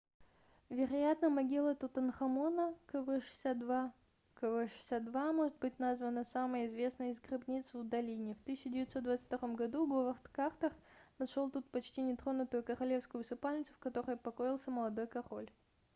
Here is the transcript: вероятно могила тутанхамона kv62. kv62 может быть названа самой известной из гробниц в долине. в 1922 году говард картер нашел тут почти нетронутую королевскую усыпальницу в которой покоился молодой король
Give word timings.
вероятно 0.71 1.29
могила 1.29 1.75
тутанхамона 1.75 2.73
kv62. 2.91 3.91
kv62 4.41 5.31
может 5.31 5.55
быть 5.59 5.77
названа 5.77 6.23
самой 6.23 6.65
известной 6.65 7.11
из 7.11 7.19
гробниц 7.21 7.71
в 7.71 7.83
долине. 7.87 8.33
в 8.33 8.41
1922 8.41 9.37
году 9.49 9.85
говард 9.85 10.27
картер 10.29 10.73
нашел 11.19 11.51
тут 11.51 11.69
почти 11.69 12.01
нетронутую 12.01 12.63
королевскую 12.63 13.21
усыпальницу 13.21 13.73
в 13.75 13.77
которой 13.77 14.17
покоился 14.17 14.71
молодой 14.71 15.05
король 15.05 15.51